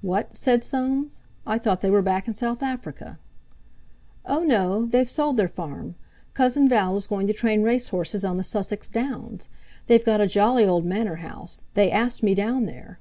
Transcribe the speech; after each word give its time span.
"What!" 0.00 0.34
said 0.34 0.64
Soames. 0.64 1.20
"I 1.46 1.56
thought 1.56 1.82
they 1.82 1.90
were 1.92 2.02
back 2.02 2.26
in 2.26 2.34
South 2.34 2.64
Africa." 2.64 3.20
"Oh, 4.26 4.42
no! 4.42 4.86
They've 4.86 5.08
sold 5.08 5.36
their 5.36 5.46
farm. 5.46 5.94
Cousin 6.34 6.68
Val 6.68 6.96
is 6.96 7.06
going 7.06 7.28
to 7.28 7.32
train 7.32 7.62
race 7.62 7.90
horses 7.90 8.24
on 8.24 8.38
the 8.38 8.42
Sussex 8.42 8.90
Downs. 8.90 9.48
They've 9.86 10.04
got 10.04 10.20
a 10.20 10.26
jolly 10.26 10.64
old 10.66 10.84
manor 10.84 11.18
house; 11.22 11.62
they 11.74 11.92
asked 11.92 12.24
me 12.24 12.34
down 12.34 12.66
there." 12.66 12.98